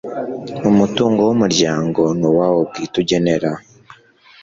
[0.69, 3.51] umutungo w umuryango ni uwawo bwite ugenera